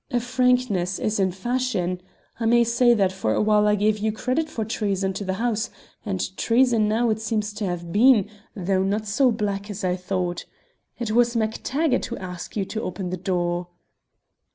As 0.09 0.23
frankness 0.25 0.97
is 0.97 1.19
in 1.19 1.29
fashion, 1.31 2.01
I 2.39 2.47
may 2.47 2.63
say 2.63 2.95
that 2.95 3.11
for 3.11 3.35
a 3.35 3.41
while 3.43 3.67
I 3.67 3.75
gave 3.75 3.99
you 3.99 4.11
credit 4.11 4.49
for 4.49 4.65
treason 4.65 5.13
to 5.13 5.23
the 5.23 5.35
house, 5.35 5.69
and 6.03 6.35
treason 6.37 6.87
now 6.87 7.11
it 7.11 7.21
seems 7.21 7.53
to 7.53 7.65
have 7.67 7.91
been, 7.91 8.27
though 8.55 8.81
not 8.81 9.05
so 9.05 9.29
black 9.31 9.69
as 9.69 9.83
I 9.83 9.95
thought. 9.95 10.45
It 10.97 11.11
was 11.11 11.35
MacTaggart 11.35 12.05
who 12.05 12.17
asked 12.17 12.57
you 12.57 12.65
to 12.65 12.81
open 12.81 13.11
the 13.11 13.15
door?" 13.15 13.67